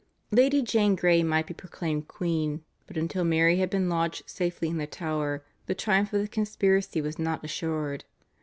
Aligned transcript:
Lady 0.31 0.63
Jane 0.63 0.95
Grey 0.95 1.21
might 1.21 1.45
be 1.45 1.53
proclaimed 1.53 2.07
queen, 2.07 2.63
but 2.87 2.97
until 2.97 3.23
Mary 3.23 3.57
had 3.57 3.69
been 3.69 3.87
lodged 3.87 4.27
safely 4.27 4.67
in 4.67 4.77
the 4.77 4.87
Tower 4.87 5.43
the 5.67 5.75
triumph 5.75 6.11
of 6.11 6.23
the 6.23 6.27
conspiracy 6.27 7.01
was 7.01 7.19
not 7.19 7.43
assured. 7.43 8.03